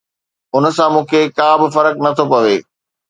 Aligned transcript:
ان 0.55 0.63
سان 0.77 0.89
مون 0.93 1.03
کي 1.11 1.21
ڪا 1.37 1.49
به 1.59 1.67
فرق 1.75 1.95
نه 2.03 2.11
ٿو 2.17 2.23
پوي 2.31 2.57